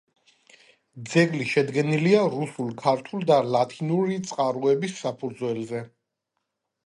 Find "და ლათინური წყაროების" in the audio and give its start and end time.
3.31-4.97